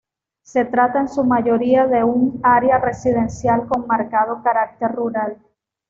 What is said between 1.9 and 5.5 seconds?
un área residencial con marcado carácter rural.